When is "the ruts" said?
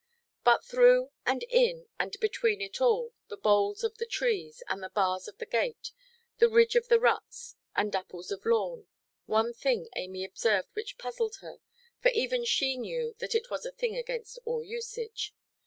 6.87-7.55